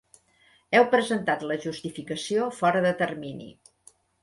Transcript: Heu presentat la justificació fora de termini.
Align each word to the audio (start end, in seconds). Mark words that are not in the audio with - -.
Heu 0.77 0.87
presentat 0.93 1.43
la 1.51 1.59
justificació 1.67 2.49
fora 2.63 2.83
de 2.89 2.95
termini. 3.05 3.53